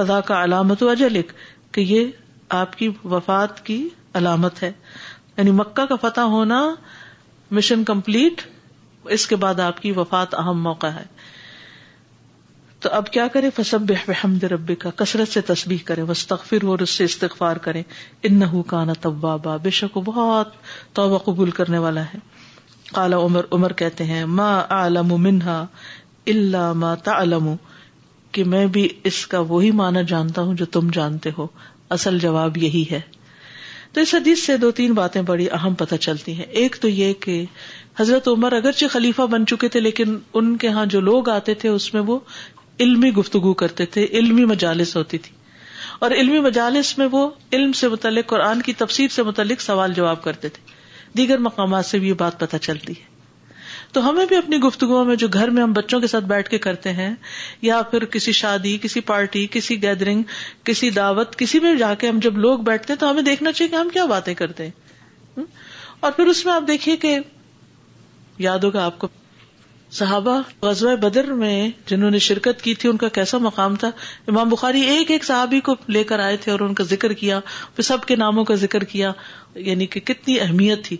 [0.00, 1.32] قضا کا علامت اجلک
[1.76, 3.80] کہ یہ آپ کی وفات کی
[4.20, 4.70] علامت ہے
[5.36, 6.60] یعنی مکہ کا فتح ہونا
[7.58, 8.40] مشن کمپلیٹ
[9.16, 11.02] اس کے بعد آپ کی وفات اہم موقع ہے
[12.84, 13.48] تو اب کیا کرے
[14.06, 17.82] بحمد رب کا کثرت سے تصبیح کرے وسطر اور اس سے استغفار کرے
[18.28, 20.54] ان کا نا طبا با بے شک بہت
[21.00, 22.18] توبہ قبول کرنے والا ہے
[22.94, 25.58] کالا عمر عمر کہتے ہیں ما عالم منہا
[26.34, 27.54] اللہ ما علم
[28.32, 31.46] کہ میں بھی اس کا وہی مانا جانتا ہوں جو تم جانتے ہو
[31.96, 33.00] اصل جواب یہی ہے
[33.92, 37.12] تو اس حدیث سے دو تین باتیں بڑی اہم پتہ چلتی ہیں ایک تو یہ
[37.20, 37.44] کہ
[38.00, 41.68] حضرت عمر اگرچہ خلیفہ بن چکے تھے لیکن ان کے ہاں جو لوگ آتے تھے
[41.68, 42.18] اس میں وہ
[42.84, 45.34] علمی گفتگو کرتے تھے علمی مجالس ہوتی تھی
[46.06, 50.22] اور علمی مجالس میں وہ علم سے متعلق قرآن کی تفسیر سے متعلق سوال جواب
[50.22, 50.62] کرتے تھے
[51.16, 53.08] دیگر مقامات سے بھی یہ بات پتہ چلتی ہے
[53.92, 56.58] تو ہمیں بھی اپنی گفتگو میں جو گھر میں ہم بچوں کے ساتھ بیٹھ کے
[56.66, 57.14] کرتے ہیں
[57.62, 60.22] یا پھر کسی شادی کسی پارٹی کسی گیدرنگ
[60.64, 63.70] کسی دعوت کسی میں جا کے ہم جب لوگ بیٹھتے ہیں تو ہمیں دیکھنا چاہیے
[63.70, 65.44] کہ ہم کیا باتیں کرتے ہیں
[66.00, 67.18] اور پھر اس میں آپ دیکھیے کہ
[68.48, 69.08] یاد ہوگا آپ کو
[69.98, 71.54] صحابہ غزوہ بدر میں
[71.86, 73.90] جنہوں نے شرکت کی تھی ان کا کیسا مقام تھا
[74.28, 77.38] امام بخاری ایک ایک صحابی کو لے کر آئے تھے اور ان کا ذکر کیا
[77.76, 79.12] پھر سب کے ناموں کا ذکر کیا
[79.70, 80.96] یعنی کہ کتنی اہمیت تھی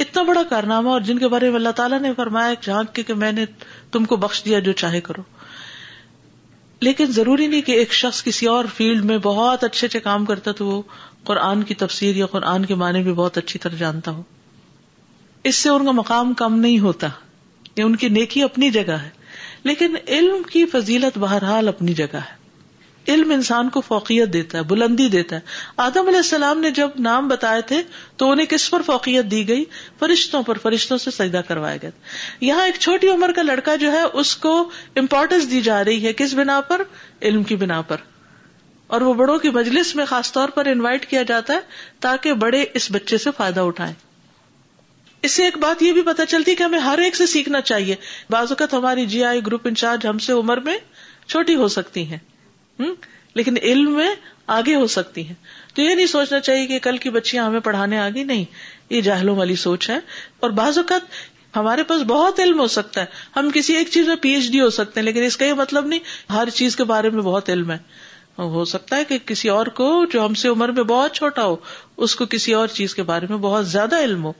[0.00, 3.30] اتنا بڑا کارنامہ اور جن کے بارے میں اللہ تعالیٰ نے فرمایا جھانک کے میں
[3.32, 3.44] نے
[3.92, 5.22] تم کو بخش دیا جو چاہے کرو
[6.86, 10.52] لیکن ضروری نہیں کہ ایک شخص کسی اور فیلڈ میں بہت اچھے اچھے کام کرتا
[10.58, 10.80] تو وہ
[11.30, 14.22] قرآن کی تفسیر یا قرآن کے معنی بھی بہت اچھی طرح جانتا ہو
[15.50, 17.08] اس سے ان کا مقام کم نہیں ہوتا
[17.76, 19.08] یہ ان کی نیکی اپنی جگہ ہے
[19.68, 22.35] لیکن علم کی فضیلت بہرحال اپنی جگہ ہے
[23.08, 25.40] علم انسان کو فوقیت دیتا ہے بلندی دیتا ہے
[25.86, 27.80] آدم علیہ السلام نے جب نام بتائے تھے
[28.22, 29.64] تو انہیں کس پر فوقیت دی گئی
[29.98, 31.90] فرشتوں پر فرشتوں سے سجدہ کروایا گیا
[32.46, 34.54] یہاں ایک چھوٹی عمر کا لڑکا جو ہے اس کو
[35.04, 36.82] امپورٹینس دی جا رہی ہے کس بنا پر
[37.30, 37.96] علم کی بنا پر
[38.96, 41.58] اور وہ بڑوں کی مجلس میں خاص طور پر انوائٹ کیا جاتا ہے
[42.00, 43.92] تاکہ بڑے اس بچے سے فائدہ اٹھائیں
[45.26, 47.60] اس سے ایک بات یہ بھی پتا چلتی ہے کہ ہمیں ہر ایک سے سیکھنا
[47.70, 47.94] چاہیے
[48.30, 50.76] بعض اوقات ہماری جی آئی گروپ انچارج ہم سے عمر میں
[51.26, 52.18] چھوٹی ہو سکتی ہیں
[52.78, 54.08] لیکن علم میں
[54.56, 55.34] آگے ہو سکتی ہیں
[55.74, 58.44] تو یہ نہیں سوچنا چاہیے کہ کل کی بچیاں ہمیں پڑھانے آگے نہیں
[58.90, 59.98] یہ جاہلوں والی سوچ ہے
[60.44, 63.06] اور بعض اوقات ہمارے پاس بہت علم ہو سکتا ہے
[63.38, 65.52] ہم کسی ایک چیز میں پی ایچ ڈی ہو سکتے ہیں لیکن اس کا یہ
[65.60, 67.78] مطلب نہیں ہر چیز کے بارے میں بہت علم ہے
[68.54, 71.56] ہو سکتا ہے کہ کسی اور کو جو ہم سے عمر میں بہت چھوٹا ہو
[72.06, 74.32] اس کو کسی اور چیز کے بارے میں بہت زیادہ علم ہو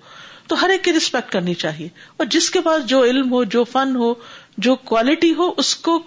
[0.49, 3.64] تو ہر ایک کی ریسپیکٹ کرنی چاہیے اور جس کے پاس جو علم ہو جو
[3.72, 4.12] فن ہو
[4.66, 5.99] جو کوالٹی ہو اس کو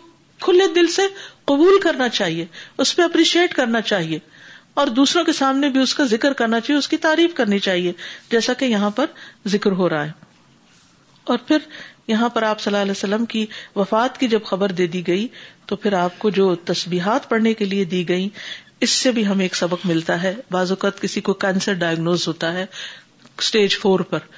[0.42, 1.08] کھلے دل سے
[1.50, 2.46] قبول کرنا چاہیے
[2.84, 4.18] اس پہ اپریشیٹ کرنا چاہیے
[4.82, 7.92] اور دوسروں کے سامنے بھی اس کا ذکر کرنا چاہیے اس کی تعریف کرنی چاہیے
[8.32, 9.06] جیسا کہ یہاں پر
[9.56, 10.12] ذکر ہو رہا ہے
[11.34, 11.66] اور پھر
[12.14, 15.28] یہاں پر آپ صلی اللہ علیہ وسلم کی وفات کی جب خبر دے دی گئی
[15.72, 18.30] تو پھر آپ کو جو تسبیحات پڑھنے کے لیے دی گئی
[18.86, 22.54] اس سے بھی ہمیں ایک سبق ملتا ہے بعض اوقات کسی کو کینسر ڈائگنوز ہوتا
[22.54, 22.66] ہے
[23.38, 24.32] اسٹیج فور پر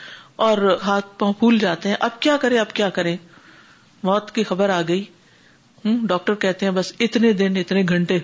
[0.47, 3.15] اور ہاتھ پاؤں پھول جاتے ہیں اب کیا کریں اب کیا کریں
[4.09, 5.03] موت کی خبر آ گئی
[6.07, 8.17] ڈاکٹر کہتے ہیں بس اتنے دن اتنے گھنٹے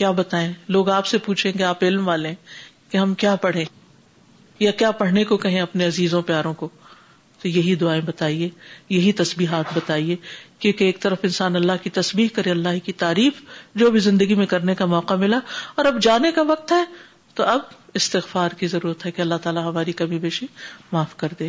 [0.00, 2.32] کیا بتائیں لوگ آپ سے پوچھیں کہ آپ علم والے
[2.90, 3.64] کہ ہم کیا پڑھیں
[4.60, 6.68] یا کیا پڑھنے کو کہیں اپنے عزیزوں پیاروں کو
[7.42, 8.48] تو یہی دعائیں بتائیے
[8.90, 10.16] یہی تسبیحات بتائیے
[10.58, 13.40] کیونکہ ایک طرف انسان اللہ کی تسبیح کرے اللہ کی تعریف
[13.82, 15.38] جو بھی زندگی میں کرنے کا موقع ملا
[15.76, 16.82] اور اب جانے کا وقت ہے
[17.34, 17.60] تو اب
[17.98, 20.46] استغفار کی ضرورت ہے کہ اللہ تعالیٰ ہماری بیشی
[20.92, 21.48] معاف کر دے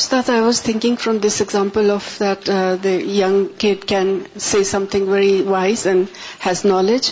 [0.00, 2.46] استاد I was thinking from this example of that
[2.84, 6.04] the young kid can see something very wise and
[6.46, 7.10] has knowledge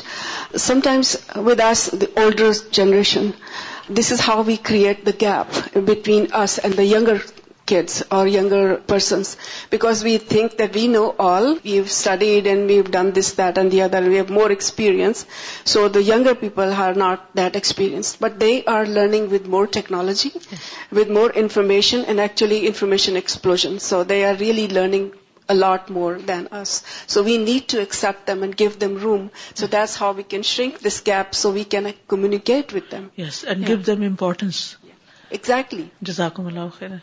[0.84, 3.30] sometimes with us older generation
[3.98, 7.18] this is how we create the gap between us and the یگر
[7.66, 9.36] kids or younger persons,
[9.70, 13.70] because we think that we know all, we've studied and we've done this, that and
[13.70, 15.26] the other, we have more experience.
[15.64, 20.32] So the younger people are not that experienced, but they are learning with more technology,
[20.90, 23.80] with more information, and actually information explosion.
[23.80, 25.12] So they are really learning
[25.48, 26.82] a lot more than us.
[27.06, 29.30] So we need to accept them and give them room.
[29.54, 33.10] So that's how we can shrink this gap, so we can communicate with them.
[33.16, 34.76] Yes, and give them importance.
[34.84, 34.94] Yeah.
[35.32, 35.90] Exactly.
[36.04, 37.02] Jazakumullahu khairan.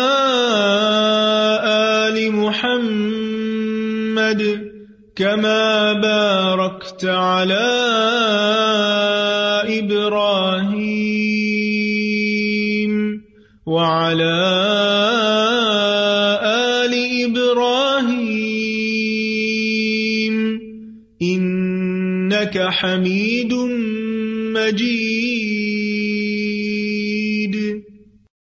[7.03, 7.70] على